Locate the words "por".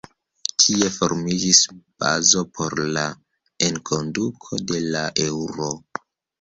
2.57-2.75